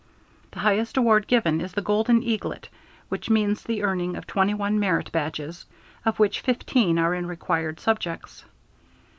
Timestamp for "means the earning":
3.29-4.15